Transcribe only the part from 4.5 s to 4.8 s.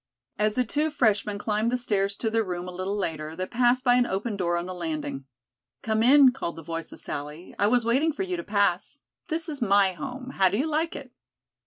on the